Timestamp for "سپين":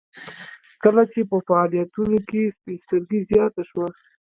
2.57-2.77